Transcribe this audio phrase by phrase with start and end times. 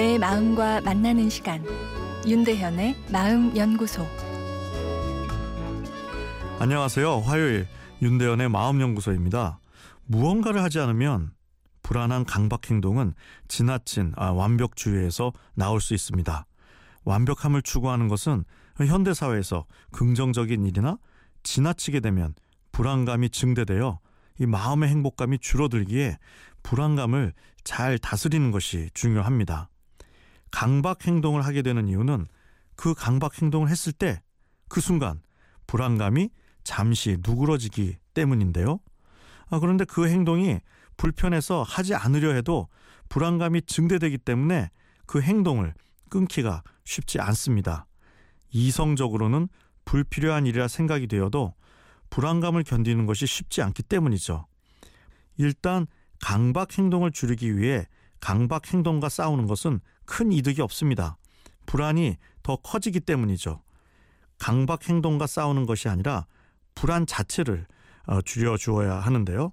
[0.00, 1.62] 내 마음과 만나는 시간
[2.26, 4.06] 윤대현의 마음 연구소
[6.58, 7.18] 안녕하세요.
[7.18, 7.68] 화요일
[8.00, 9.60] 윤대현의 마음 연구소입니다.
[10.06, 11.32] 무언가를 하지 않으면
[11.82, 13.12] 불안한 강박 행동은
[13.46, 16.46] 지나친 아, 완벽주의에서 나올 수 있습니다.
[17.04, 18.44] 완벽함을 추구하는 것은
[18.78, 20.96] 현대 사회에서 긍정적인 일이나
[21.42, 22.34] 지나치게 되면
[22.72, 23.98] 불안감이 증대되어
[24.38, 26.16] 이 마음의 행복감이 줄어들기에
[26.62, 29.69] 불안감을 잘 다스리는 것이 중요합니다.
[30.50, 32.26] 강박 행동을 하게 되는 이유는
[32.76, 34.22] 그 강박 행동을 했을 때
[34.70, 35.20] 그 순간
[35.66, 36.30] 불안감이
[36.62, 38.78] 잠시 누그러지기 때문인데요.
[39.50, 40.60] 아, 그런데 그 행동이
[40.96, 42.68] 불편해서 하지 않으려 해도
[43.08, 44.70] 불안감이 증대되기 때문에
[45.06, 45.74] 그 행동을
[46.08, 47.86] 끊기가 쉽지 않습니다.
[48.52, 49.48] 이성적으로는
[49.84, 51.54] 불필요한 일이라 생각이 되어도
[52.10, 54.46] 불안감을 견디는 것이 쉽지 않기 때문이죠.
[55.36, 55.86] 일단
[56.20, 57.86] 강박 행동을 줄이기 위해
[58.20, 61.16] 강박 행동과 싸우는 것은 큰 이득이 없습니다.
[61.66, 63.62] 불안이 더 커지기 때문이죠.
[64.38, 66.26] 강박 행동과 싸우는 것이 아니라
[66.74, 67.66] 불안 자체를
[68.06, 69.52] 어, 줄여 주어야 하는데요.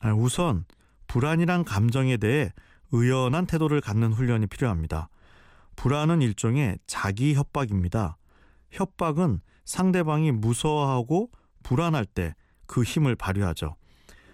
[0.00, 0.64] 아, 우선
[1.06, 2.52] 불안이란 감정에 대해
[2.92, 5.08] 의연한 태도를 갖는 훈련이 필요합니다.
[5.76, 8.16] 불안은 일종의 자기 협박입니다.
[8.70, 11.30] 협박은 상대방이 무서워하고
[11.62, 12.34] 불안할 때
[12.66, 13.76] 그 힘을 발휘하죠.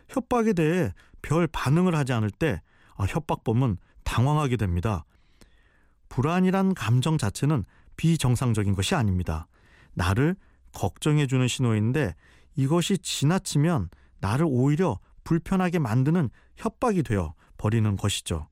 [0.09, 2.61] 협박에 대해 별 반응을 하지 않을 때
[2.97, 5.05] 아, 협박범은 당황하게 됩니다.
[6.11, 7.65] 불안이란 감정 자체는
[7.97, 9.47] 비정상적인 것이 아닙니다.
[9.95, 10.37] 나를
[10.75, 12.15] 걱정해주는 신호인데
[12.57, 13.89] 이것이 지나치면
[14.21, 18.49] 나를 오히려 불편하게 만드는 협박이 되어 버리는 것이죠.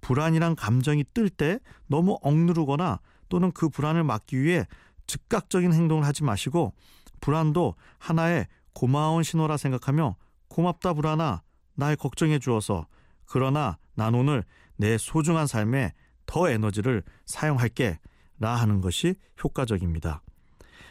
[0.00, 4.66] 불안이란 감정이 뜰 때 너무 억누르거나 또는 그 불안을 막기 위해
[5.06, 6.74] 즉각적인 행동을 하지 마시고
[7.20, 10.16] 불안도 하나의 고마운 신호라 생각하며
[10.48, 11.42] 고맙다 불안아
[11.74, 12.86] 날 걱정해 주어서
[13.24, 14.44] 그러나 난 오늘
[14.76, 15.92] 내 소중한 삶에
[16.26, 17.98] 더 에너지를 사용할게
[18.38, 20.22] 라 하는 것이 효과적입니다.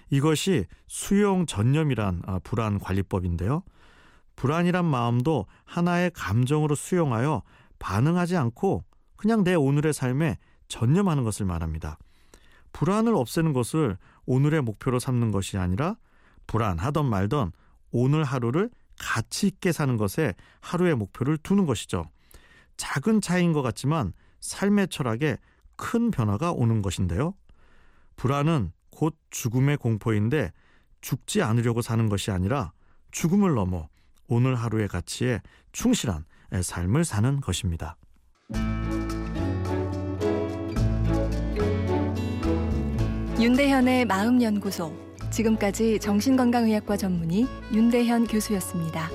[0.10, 3.64] 이것이 수용 전념이란 아, 불안 관리법인데요.
[4.36, 7.44] 불안이란 마음도 하나의 감정으로 수용하여
[7.80, 8.84] 반응하지 않고
[9.18, 10.38] 그냥 내 오늘의 삶에
[10.68, 11.98] 전념하는 것을 말합니다.
[12.74, 15.96] 불안을 없애는 것을 오늘의 목표로 삼는 것이 아니라
[16.48, 17.52] 불안하던 말던
[17.92, 22.10] 오늘 하루를 가치 있게 사는 것에 하루의 목표를 두는 것이죠.
[22.78, 25.38] 작은 차이인 것 같지만 삶의 철학에
[25.78, 27.34] 큰 변화가 오는 것인데요.
[28.16, 30.52] 불안은 곧 죽음의 공포인데
[31.00, 32.74] 죽지 않으려고 사는 것이 아니라
[33.12, 33.90] 죽음을 넘어
[34.28, 35.42] 오늘 하루의 가치에
[35.72, 36.26] 충실한
[36.62, 37.98] 삶을 사는 것입니다.
[43.40, 44.96] 윤대현의 마음연구소
[45.32, 49.10] 지금까지 정신건강의학과 전문의 윤대현 교수였습니다.